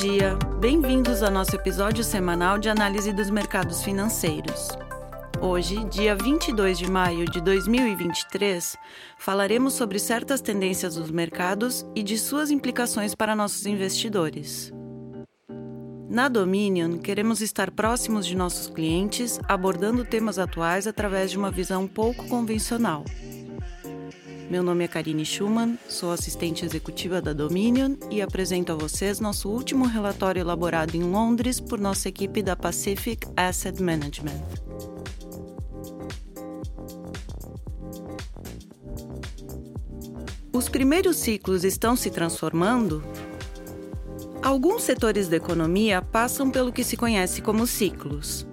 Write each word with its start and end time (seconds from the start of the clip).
dia! 0.00 0.34
Bem-vindos 0.58 1.22
ao 1.22 1.30
nosso 1.30 1.54
episódio 1.54 2.02
semanal 2.02 2.56
de 2.56 2.70
análise 2.70 3.12
dos 3.12 3.28
mercados 3.28 3.82
financeiros. 3.82 4.70
Hoje, 5.42 5.84
dia 5.90 6.16
22 6.16 6.78
de 6.78 6.90
maio 6.90 7.26
de 7.26 7.38
2023, 7.38 8.78
falaremos 9.18 9.74
sobre 9.74 9.98
certas 9.98 10.40
tendências 10.40 10.94
dos 10.94 11.10
mercados 11.10 11.84
e 11.94 12.02
de 12.02 12.16
suas 12.16 12.50
implicações 12.50 13.14
para 13.14 13.36
nossos 13.36 13.66
investidores. 13.66 14.72
Na 16.08 16.30
Dominion, 16.30 16.96
queremos 16.96 17.42
estar 17.42 17.70
próximos 17.70 18.26
de 18.26 18.34
nossos 18.34 18.68
clientes, 18.68 19.38
abordando 19.46 20.02
temas 20.02 20.38
atuais 20.38 20.86
através 20.86 21.30
de 21.30 21.36
uma 21.36 21.50
visão 21.50 21.86
pouco 21.86 22.26
convencional. 22.26 23.04
Meu 24.50 24.64
nome 24.64 24.82
é 24.82 24.88
Karine 24.88 25.24
Schumann, 25.24 25.78
sou 25.88 26.10
assistente 26.10 26.64
executiva 26.64 27.22
da 27.22 27.32
Dominion 27.32 27.94
e 28.10 28.20
apresento 28.20 28.72
a 28.72 28.74
vocês 28.74 29.20
nosso 29.20 29.48
último 29.48 29.86
relatório 29.86 30.40
elaborado 30.40 30.96
em 30.96 31.04
Londres 31.04 31.60
por 31.60 31.78
nossa 31.78 32.08
equipe 32.08 32.42
da 32.42 32.56
Pacific 32.56 33.28
Asset 33.36 33.80
Management. 33.80 34.42
Os 40.52 40.68
primeiros 40.68 41.18
ciclos 41.18 41.62
estão 41.62 41.94
se 41.94 42.10
transformando? 42.10 43.04
Alguns 44.42 44.82
setores 44.82 45.28
da 45.28 45.36
economia 45.36 46.02
passam 46.02 46.50
pelo 46.50 46.72
que 46.72 46.82
se 46.82 46.96
conhece 46.96 47.40
como 47.40 47.68
ciclos. 47.68 48.44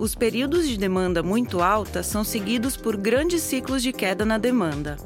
Os 0.00 0.16
períodos 0.16 0.66
de 0.66 0.76
demanda 0.76 1.22
muito 1.22 1.60
alta 1.62 2.02
são 2.02 2.24
seguidos 2.24 2.76
por 2.76 2.96
grandes 2.96 3.42
ciclos 3.42 3.84
de 3.84 3.92
queda 3.92 4.24
na 4.24 4.36
demanda 4.36 4.96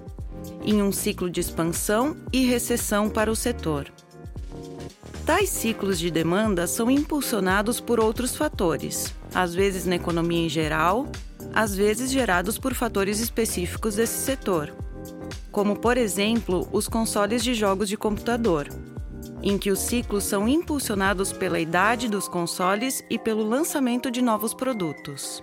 em 0.64 0.82
um 0.82 0.92
ciclo 0.92 1.30
de 1.30 1.40
expansão 1.40 2.16
e 2.32 2.44
recessão 2.44 3.08
para 3.08 3.30
o 3.30 3.36
setor. 3.36 3.92
Tais 5.24 5.48
ciclos 5.48 5.98
de 5.98 6.10
demanda 6.10 6.66
são 6.66 6.90
impulsionados 6.90 7.80
por 7.80 8.00
outros 8.00 8.34
fatores, 8.34 9.14
às 9.34 9.54
vezes 9.54 9.86
na 9.86 9.96
economia 9.96 10.46
em 10.46 10.48
geral, 10.48 11.06
às 11.54 11.74
vezes 11.74 12.10
gerados 12.10 12.58
por 12.58 12.74
fatores 12.74 13.20
específicos 13.20 13.96
desse 13.96 14.18
setor, 14.24 14.74
como, 15.50 15.76
por 15.76 15.96
exemplo, 15.96 16.68
os 16.72 16.88
consoles 16.88 17.44
de 17.44 17.54
jogos 17.54 17.88
de 17.88 17.96
computador, 17.96 18.68
em 19.42 19.58
que 19.58 19.70
os 19.70 19.78
ciclos 19.78 20.24
são 20.24 20.48
impulsionados 20.48 21.32
pela 21.32 21.60
idade 21.60 22.08
dos 22.08 22.26
consoles 22.26 23.04
e 23.10 23.18
pelo 23.18 23.42
lançamento 23.42 24.10
de 24.10 24.22
novos 24.22 24.54
produtos. 24.54 25.42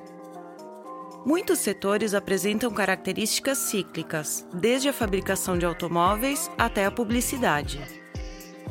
Muitos 1.26 1.60
setores 1.60 2.14
apresentam 2.14 2.72
características 2.72 3.58
cíclicas, 3.58 4.48
desde 4.54 4.88
a 4.88 4.94
fabricação 4.94 5.58
de 5.58 5.66
automóveis 5.66 6.50
até 6.58 6.86
a 6.86 6.92
publicidade. 6.92 7.82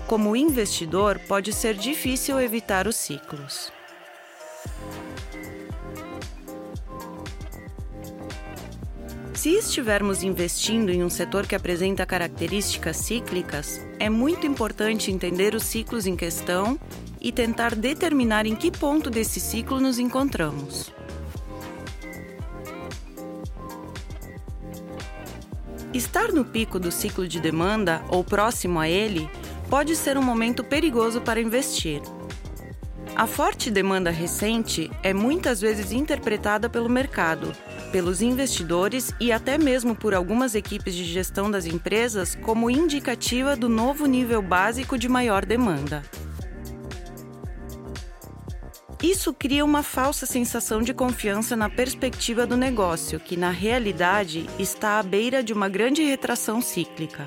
Como 0.06 0.34
investidor, 0.34 1.18
pode 1.28 1.52
ser 1.52 1.74
difícil 1.74 2.40
evitar 2.40 2.86
os 2.86 2.96
ciclos. 2.96 3.70
Se 9.34 9.50
estivermos 9.50 10.22
investindo 10.22 10.90
em 10.90 11.04
um 11.04 11.10
setor 11.10 11.46
que 11.46 11.54
apresenta 11.54 12.06
características 12.06 12.96
cíclicas, 12.96 13.86
é 14.00 14.08
muito 14.08 14.46
importante 14.46 15.12
entender 15.12 15.54
os 15.54 15.64
ciclos 15.64 16.06
em 16.06 16.16
questão 16.16 16.80
e 17.20 17.30
tentar 17.30 17.74
determinar 17.74 18.46
em 18.46 18.56
que 18.56 18.70
ponto 18.70 19.10
desse 19.10 19.38
ciclo 19.38 19.78
nos 19.78 19.98
encontramos. 19.98 20.97
Estar 25.98 26.30
no 26.30 26.44
pico 26.44 26.78
do 26.78 26.92
ciclo 26.92 27.26
de 27.26 27.40
demanda 27.40 28.04
ou 28.08 28.22
próximo 28.22 28.78
a 28.78 28.88
ele 28.88 29.28
pode 29.68 29.96
ser 29.96 30.16
um 30.16 30.22
momento 30.22 30.62
perigoso 30.62 31.20
para 31.20 31.40
investir. 31.40 32.00
A 33.16 33.26
forte 33.26 33.68
demanda 33.68 34.08
recente 34.08 34.92
é 35.02 35.12
muitas 35.12 35.60
vezes 35.60 35.90
interpretada 35.90 36.70
pelo 36.70 36.88
mercado, 36.88 37.52
pelos 37.90 38.22
investidores 38.22 39.12
e 39.18 39.32
até 39.32 39.58
mesmo 39.58 39.92
por 39.92 40.14
algumas 40.14 40.54
equipes 40.54 40.94
de 40.94 41.02
gestão 41.02 41.50
das 41.50 41.66
empresas 41.66 42.36
como 42.36 42.70
indicativa 42.70 43.56
do 43.56 43.68
novo 43.68 44.06
nível 44.06 44.40
básico 44.40 44.96
de 44.96 45.08
maior 45.08 45.44
demanda. 45.44 46.04
Isso 49.02 49.32
cria 49.32 49.64
uma 49.64 49.84
falsa 49.84 50.26
sensação 50.26 50.82
de 50.82 50.92
confiança 50.92 51.54
na 51.54 51.70
perspectiva 51.70 52.44
do 52.44 52.56
negócio, 52.56 53.20
que 53.20 53.36
na 53.36 53.50
realidade 53.50 54.44
está 54.58 54.98
à 54.98 55.02
beira 55.04 55.40
de 55.40 55.52
uma 55.52 55.68
grande 55.68 56.02
retração 56.02 56.60
cíclica. 56.60 57.24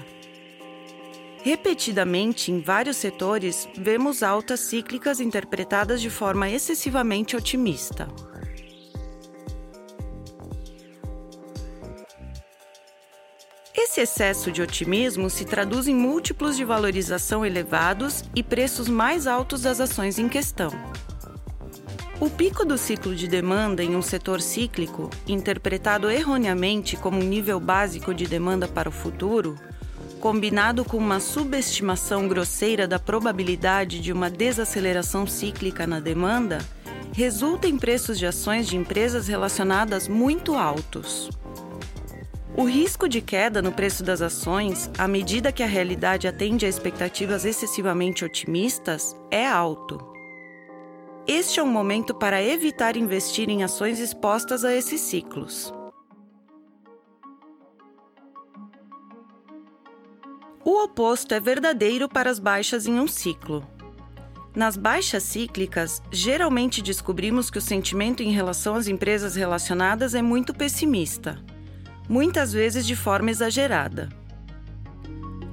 Repetidamente, 1.44 2.52
em 2.52 2.60
vários 2.60 2.98
setores, 2.98 3.70
vemos 3.76 4.22
altas 4.22 4.60
cíclicas 4.60 5.22
interpretadas 5.22 6.02
de 6.02 6.10
forma 6.10 6.50
excessivamente 6.50 7.38
otimista. 7.38 8.08
Esse 13.74 14.02
excesso 14.02 14.52
de 14.52 14.62
otimismo 14.62 15.30
se 15.30 15.46
traduz 15.46 15.88
em 15.88 15.96
múltiplos 15.96 16.58
de 16.58 16.66
valorização 16.66 17.46
elevados 17.46 18.24
e 18.36 18.44
preços 18.44 18.90
mais 18.90 19.26
altos 19.26 19.62
das 19.62 19.80
ações 19.80 20.20
em 20.20 20.28
questão. 20.28 20.72
O 22.22 22.30
pico 22.30 22.64
do 22.64 22.78
ciclo 22.78 23.16
de 23.16 23.28
demanda 23.28 23.84
em 23.84 23.96
um 23.96 24.02
setor 24.04 24.42
cíclico, 24.42 25.10
interpretado 25.28 26.08
erroneamente 26.08 26.96
como 26.96 27.20
um 27.20 27.24
nível 27.24 27.60
básico 27.60 28.14
de 28.14 28.28
demanda 28.28 28.68
para 28.68 28.88
o 28.88 28.92
futuro, 28.92 29.56
combinado 30.20 30.86
com 30.86 30.98
uma 30.98 31.20
subestimação 31.20 32.28
grosseira 32.28 32.88
da 32.88 33.00
probabilidade 33.00 34.00
de 34.00 34.14
uma 34.14 34.30
desaceleração 34.30 35.26
cíclica 35.26 35.88
na 35.88 36.00
demanda, 36.00 36.60
resulta 37.12 37.68
em 37.68 37.76
preços 37.76 38.20
de 38.20 38.28
ações 38.28 38.68
de 38.68 38.78
empresas 38.78 39.28
relacionadas 39.28 40.08
muito 40.08 40.54
altos. 40.54 41.28
O 42.56 42.66
risco 42.66 43.10
de 43.10 43.20
queda 43.20 43.64
no 43.64 43.72
preço 43.72 44.04
das 44.04 44.22
ações, 44.22 44.92
à 44.96 45.08
medida 45.08 45.52
que 45.52 45.64
a 45.64 45.68
realidade 45.68 46.28
atende 46.28 46.68
a 46.68 46.70
expectativas 46.70 47.46
excessivamente 47.46 48.24
otimistas, 48.24 49.16
é 49.32 49.48
alto. 49.48 50.11
Este 51.28 51.60
é 51.60 51.64
um 51.64 51.68
momento 51.68 52.16
para 52.16 52.42
evitar 52.42 52.98
investir 52.98 53.48
em 53.48 53.64
ações 53.64 54.00
expostas 54.00 54.66
a 54.66 54.74
esses 54.74 55.00
ciclos. 55.02 55.72
O 60.66 60.84
oposto 60.84 61.34
é 61.34 61.40
verdadeiro 61.40 62.10
para 62.10 62.30
as 62.30 62.40
baixas 62.40 62.88
em 62.88 63.00
um 63.00 63.08
ciclo. 63.08 63.64
Nas 64.56 64.76
baixas 64.76 65.22
cíclicas, 65.24 66.02
geralmente 66.12 66.82
descobrimos 66.82 67.52
que 67.52 67.58
o 67.60 67.62
sentimento 67.62 68.24
em 68.24 68.32
relação 68.32 68.76
às 68.76 68.88
empresas 68.88 69.36
relacionadas 69.36 70.16
é 70.16 70.22
muito 70.24 70.54
pessimista, 70.56 71.38
muitas 72.10 72.52
vezes 72.52 72.86
de 72.86 72.96
forma 72.96 73.30
exagerada. 73.30 74.10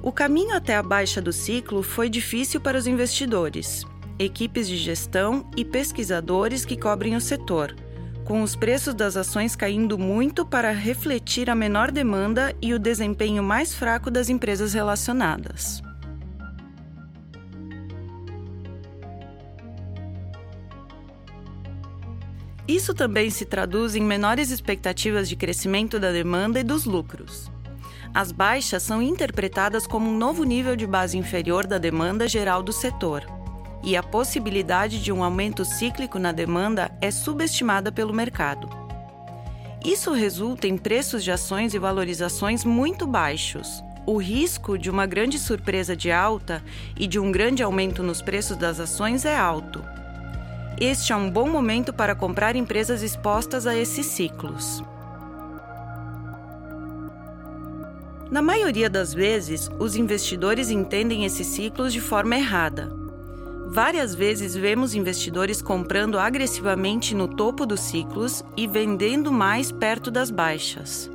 O 0.01 0.11
caminho 0.11 0.55
até 0.55 0.75
a 0.75 0.83
baixa 0.83 1.21
do 1.21 1.31
ciclo 1.31 1.83
foi 1.83 2.09
difícil 2.09 2.59
para 2.59 2.77
os 2.77 2.87
investidores 2.87 3.85
equipes 4.19 4.67
de 4.67 4.75
gestão 4.75 5.49
e 5.55 5.63
pesquisadores 5.63 6.65
que 6.65 6.75
cobrem 6.75 7.15
o 7.15 7.21
setor, 7.21 7.73
com 8.25 8.43
os 8.43 8.53
preços 8.53 8.93
das 8.93 9.15
ações 9.15 9.55
caindo 9.55 9.97
muito 9.97 10.45
para 10.45 10.71
refletir 10.71 11.49
a 11.49 11.55
menor 11.55 11.89
demanda 11.89 12.53
e 12.61 12.73
o 12.73 12.79
desempenho 12.79 13.41
mais 13.41 13.73
fraco 13.73 14.11
das 14.11 14.27
empresas 14.27 14.73
relacionadas. 14.73 15.81
Isso 22.67 22.93
também 22.93 23.31
se 23.31 23.45
traduz 23.45 23.95
em 23.95 24.03
menores 24.03 24.51
expectativas 24.51 25.27
de 25.27 25.35
crescimento 25.35 25.99
da 25.99 26.11
demanda 26.11 26.59
e 26.59 26.63
dos 26.63 26.85
lucros. 26.85 27.49
As 28.13 28.31
baixas 28.31 28.83
são 28.83 29.01
interpretadas 29.01 29.87
como 29.87 30.07
um 30.07 30.15
novo 30.17 30.43
nível 30.43 30.75
de 30.75 30.85
base 30.85 31.17
inferior 31.17 31.65
da 31.65 31.79
demanda 31.79 32.27
geral 32.27 32.61
do 32.61 32.71
setor 32.71 33.38
e 33.83 33.95
a 33.95 34.03
possibilidade 34.03 35.01
de 35.01 35.11
um 35.11 35.23
aumento 35.23 35.63
cíclico 35.63 36.19
na 36.19 36.31
demanda 36.31 36.91
é 37.01 37.11
subestimada 37.11 37.91
pelo 37.91 38.13
mercado. 38.13 38.69
Isso 39.83 40.11
resulta 40.11 40.67
em 40.67 40.77
preços 40.77 41.23
de 41.23 41.31
ações 41.31 41.73
e 41.73 41.79
valorizações 41.79 42.65
muito 42.65 43.07
baixos. 43.07 43.83
O 44.05 44.17
risco 44.17 44.77
de 44.77 44.89
uma 44.89 45.05
grande 45.05 45.39
surpresa 45.39 45.95
de 45.95 46.11
alta 46.11 46.63
e 46.97 47.07
de 47.07 47.19
um 47.19 47.31
grande 47.31 47.63
aumento 47.63 48.03
nos 48.03 48.21
preços 48.21 48.57
das 48.57 48.79
ações 48.79 49.23
é 49.23 49.37
alto. 49.37 49.83
Este 50.81 51.13
é 51.13 51.15
um 51.15 51.29
bom 51.29 51.49
momento 51.49 51.93
para 51.93 52.15
comprar 52.15 52.55
empresas 52.55 53.01
expostas 53.01 53.67
a 53.67 53.75
esses 53.75 54.05
ciclos. 54.05 54.83
Na 58.31 58.41
maioria 58.41 58.89
das 58.89 59.13
vezes, 59.13 59.69
os 59.79 59.95
investidores 59.95 60.69
entendem 60.69 61.25
esses 61.25 61.47
ciclos 61.47 61.91
de 61.91 61.99
forma 61.99 62.35
errada. 62.35 62.98
Várias 63.71 64.15
vezes 64.15 64.55
vemos 64.55 64.95
investidores 64.95 65.61
comprando 65.61 66.17
agressivamente 66.17 67.13
no 67.13 67.27
topo 67.27 67.67
dos 67.67 67.81
ciclos 67.81 68.43
e 68.57 68.65
vendendo 68.65 69.31
mais 69.31 69.71
perto 69.71 70.09
das 70.09 70.31
baixas. 70.31 71.07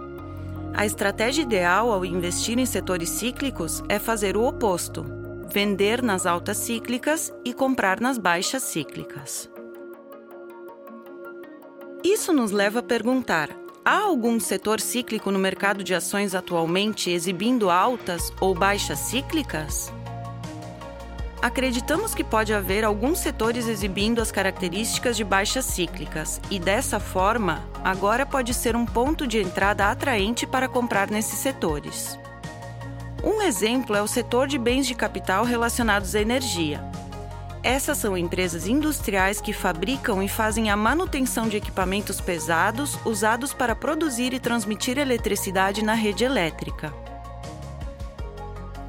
A 0.73 0.87
estratégia 0.87 1.43
ideal 1.43 1.91
ao 1.91 2.05
investir 2.05 2.57
em 2.57 2.65
setores 2.65 3.09
cíclicos 3.09 3.83
é 3.89 3.99
fazer 3.99 4.37
o 4.37 4.45
oposto: 4.45 5.05
vender 5.53 6.01
nas 6.01 6.27
altas 6.27 6.59
cíclicas 6.59 7.33
e 7.45 7.53
comprar 7.53 8.01
nas 8.01 8.19
baixas 8.19 8.63
cíclicas. 8.63 9.51
Isso 12.05 12.33
nos 12.33 12.53
leva 12.53 12.79
a 12.79 12.85
perguntar: 12.85 13.51
há 13.85 13.99
algum 13.99 14.39
setor 14.39 14.81
cíclico 14.81 15.33
no 15.33 15.41
mercado 15.41 15.83
de 15.83 15.93
ações 15.93 16.37
atualmente 16.37 17.11
exibindo 17.11 17.69
altas 17.69 18.33
ou 18.41 18.55
baixas 18.55 19.01
cíclicas? 19.01 19.93
Acreditamos 21.45 22.15
que 22.15 22.25
pode 22.25 22.55
haver 22.55 22.85
alguns 22.85 23.19
setores 23.19 23.69
exibindo 23.69 24.23
as 24.23 24.33
características 24.33 25.15
de 25.15 25.23
baixas 25.23 25.67
cíclicas 25.67 26.41
e, 26.51 26.59
dessa 26.59 26.99
forma, 26.99 27.63
agora 27.85 28.25
pode 28.25 28.55
ser 28.55 28.75
um 28.75 28.87
ponto 28.87 29.27
de 29.27 29.43
entrada 29.43 29.91
atraente 29.91 30.47
para 30.47 30.69
comprar 30.69 31.11
nesses 31.11 31.39
setores. 31.39 32.19
Um 33.23 33.43
exemplo 33.43 33.95
é 33.95 34.01
o 34.01 34.07
setor 34.07 34.47
de 34.47 34.57
bens 34.57 34.87
de 34.87 34.95
capital 34.95 35.45
relacionados 35.45 36.15
à 36.15 36.21
energia. 36.23 36.83
Essas 37.63 37.99
são 37.99 38.17
empresas 38.17 38.67
industriais 38.67 39.39
que 39.39 39.53
fabricam 39.53 40.23
e 40.23 40.29
fazem 40.29 40.71
a 40.71 40.77
manutenção 40.79 41.47
de 41.47 41.59
equipamentos 41.59 42.23
pesados 42.23 42.99
usados 43.05 43.53
para 43.53 43.77
produzir 43.77 44.33
e 44.33 44.41
transmitir 44.41 44.97
eletricidade 44.97 45.85
na 45.85 45.93
rede 45.93 46.25
elétrica. 46.25 46.91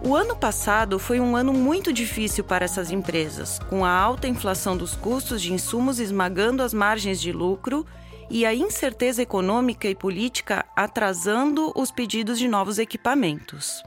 O 0.05 0.15
ano 0.15 0.35
passado 0.35 0.99
foi 0.99 1.19
um 1.19 1.35
ano 1.35 1.51
muito 1.51 1.91
difícil 1.91 2.43
para 2.43 2.63
essas 2.63 2.91
empresas, 2.91 3.57
com 3.67 3.83
a 3.83 3.89
alta 3.89 4.27
inflação 4.27 4.77
dos 4.77 4.95
custos 4.95 5.41
de 5.41 5.51
insumos 5.51 5.99
esmagando 5.99 6.61
as 6.61 6.75
margens 6.75 7.19
de 7.19 7.31
lucro 7.31 7.83
e 8.29 8.45
a 8.45 8.53
incerteza 8.53 9.23
econômica 9.23 9.87
e 9.87 9.95
política 9.95 10.63
atrasando 10.75 11.73
os 11.75 11.89
pedidos 11.89 12.37
de 12.37 12.47
novos 12.47 12.77
equipamentos. 12.77 13.81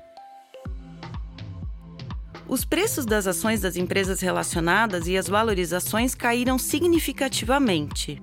Os 2.49 2.65
preços 2.65 3.07
das 3.07 3.29
ações 3.29 3.61
das 3.61 3.77
empresas 3.77 4.21
relacionadas 4.21 5.07
e 5.07 5.17
as 5.17 5.29
valorizações 5.29 6.17
caíram 6.17 6.59
significativamente. 6.59 8.21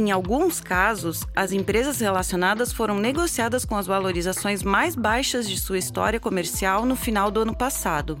Em 0.00 0.12
alguns 0.12 0.60
casos, 0.60 1.24
as 1.34 1.50
empresas 1.50 1.98
relacionadas 1.98 2.72
foram 2.72 3.00
negociadas 3.00 3.64
com 3.64 3.74
as 3.74 3.88
valorizações 3.88 4.62
mais 4.62 4.94
baixas 4.94 5.50
de 5.50 5.58
sua 5.58 5.76
história 5.76 6.20
comercial 6.20 6.86
no 6.86 6.94
final 6.94 7.32
do 7.32 7.40
ano 7.40 7.52
passado. 7.52 8.16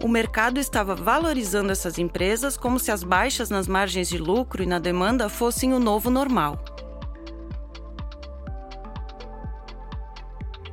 O 0.00 0.06
mercado 0.06 0.60
estava 0.60 0.94
valorizando 0.94 1.72
essas 1.72 1.98
empresas 1.98 2.56
como 2.56 2.78
se 2.78 2.92
as 2.92 3.02
baixas 3.02 3.50
nas 3.50 3.66
margens 3.66 4.08
de 4.08 4.18
lucro 4.18 4.62
e 4.62 4.66
na 4.66 4.78
demanda 4.78 5.28
fossem 5.28 5.74
o 5.74 5.80
novo 5.80 6.10
normal. 6.10 6.62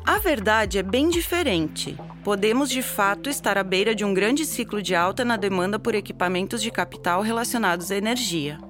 A 0.06 0.20
verdade 0.20 0.78
é 0.78 0.84
bem 0.84 1.10
diferente. 1.10 1.98
Podemos 2.24 2.70
de 2.70 2.84
fato 2.84 3.28
estar 3.28 3.58
à 3.58 3.64
beira 3.64 3.96
de 3.96 4.06
um 4.06 4.14
grande 4.14 4.46
ciclo 4.46 4.84
de 4.84 4.94
alta 4.94 5.26
na 5.26 5.36
demanda 5.36 5.80
por 5.80 5.96
equipamentos 5.96 6.62
de 6.62 6.70
capital 6.70 7.24
relacionados 7.24 7.90
à 7.90 7.96
energia. 7.96 8.67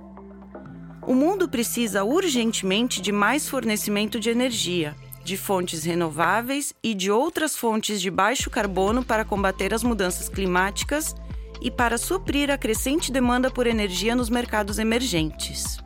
O 1.07 1.15
mundo 1.15 1.48
precisa 1.48 2.04
urgentemente 2.04 3.01
de 3.01 3.13
mais 3.13 3.48
fornecimento 3.48 4.19
de 4.19 4.30
energia, 4.30 4.94
de 5.24 5.38
fontes 5.38 5.86
renováveis 5.86 6.74
e 6.83 6.94
de 6.94 7.09
outras 7.09 7.56
fontes 7.56 8.01
de 8.01 8.12
baixo 8.12 8.50
carbono 8.50 9.06
para 9.06 9.24
combater 9.24 9.74
as 9.74 9.83
mudanças 9.83 10.27
climáticas 10.27 11.15
e 11.62 11.71
para 11.71 11.98
suprir 11.98 12.51
a 12.51 12.57
crescente 12.57 13.09
demanda 13.09 13.50
por 13.50 13.68
energia 13.68 14.18
nos 14.18 14.30
mercados 14.30 14.80
emergentes. 14.80 15.77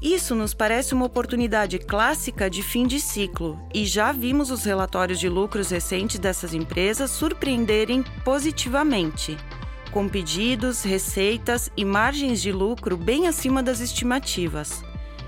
Isso 0.00 0.32
nos 0.36 0.54
parece 0.54 0.94
uma 0.94 1.06
oportunidade 1.06 1.80
clássica 1.80 2.48
de 2.48 2.62
fim 2.62 2.86
de 2.86 3.00
ciclo, 3.00 3.58
e 3.74 3.84
já 3.84 4.12
vimos 4.12 4.52
os 4.52 4.62
relatórios 4.62 5.18
de 5.18 5.28
lucros 5.28 5.70
recentes 5.70 6.20
dessas 6.20 6.54
empresas 6.54 7.10
surpreenderem 7.10 8.04
positivamente 8.24 9.36
com 9.90 10.08
pedidos, 10.08 10.82
receitas 10.82 11.70
e 11.76 11.84
margens 11.84 12.40
de 12.40 12.52
lucro 12.52 12.96
bem 12.96 13.28
acima 13.28 13.62
das 13.62 13.80
estimativas, 13.80 14.82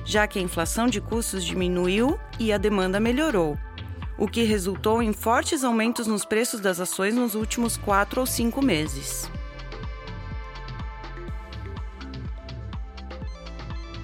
já 0.05 0.27
que 0.27 0.39
a 0.39 0.43
inflação 0.43 0.87
de 0.87 1.01
custos 1.01 1.45
diminuiu 1.45 2.19
e 2.39 2.53
a 2.53 2.59
demanda 2.59 3.01
melhorou, 3.01 3.59
o 4.17 4.27
que 4.27 4.43
resultou 4.43 5.03
em 5.03 5.13
fortes 5.13 5.65
aumentos 5.65 6.07
nos 6.07 6.25
preços 6.25 6.61
das 6.61 6.81
ações 6.81 7.15
nos 7.15 7.35
últimos 7.35 7.77
quatro 7.77 8.21
ou 8.21 8.27
cinco 8.27 8.63
meses. 8.63 9.31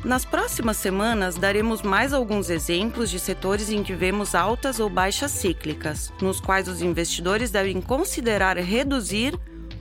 Nas 0.05 0.23
próximas 0.23 0.77
semanas, 0.77 1.37
daremos 1.37 1.81
mais 1.81 2.13
alguns 2.13 2.51
exemplos 2.51 3.09
de 3.09 3.19
setores 3.19 3.71
em 3.71 3.83
que 3.83 3.95
vemos 3.95 4.35
altas 4.35 4.79
ou 4.79 4.91
baixas 4.91 5.31
cíclicas, 5.31 6.13
nos 6.21 6.41
quais 6.41 6.69
os 6.69 6.83
investidores 6.83 7.51
devem 7.51 7.81
considerar 7.81 8.59
reduzir 8.59 9.35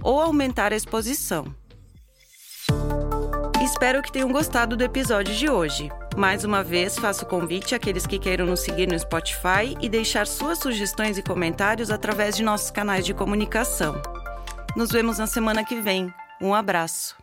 ou 0.03 0.19
aumentar 0.19 0.73
a 0.73 0.75
exposição. 0.75 1.45
Espero 3.63 4.01
que 4.01 4.11
tenham 4.11 4.31
gostado 4.31 4.75
do 4.75 4.83
episódio 4.83 5.33
de 5.33 5.49
hoje. 5.49 5.89
Mais 6.15 6.43
uma 6.43 6.63
vez, 6.63 6.97
faço 6.97 7.25
convite 7.25 7.73
àqueles 7.73 8.05
que 8.05 8.19
queiram 8.19 8.45
nos 8.45 8.59
seguir 8.59 8.87
no 8.87 8.99
Spotify 8.99 9.75
e 9.81 9.89
deixar 9.89 10.27
suas 10.27 10.59
sugestões 10.59 11.17
e 11.17 11.23
comentários 11.23 11.89
através 11.89 12.35
de 12.35 12.43
nossos 12.43 12.69
canais 12.69 13.05
de 13.05 13.13
comunicação. 13.13 14.01
Nos 14.75 14.91
vemos 14.91 15.17
na 15.17 15.27
semana 15.27 15.63
que 15.63 15.79
vem. 15.79 16.13
Um 16.41 16.53
abraço. 16.53 17.22